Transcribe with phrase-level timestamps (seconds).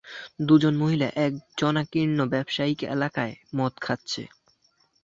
[0.47, 4.21] দু'জন মহিলা এক জনাকীর্ণ ব্যাবসায়িক এলাকায় মদ খাচ্ছে